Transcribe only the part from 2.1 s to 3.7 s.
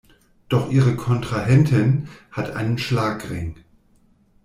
hat einen Schlagring.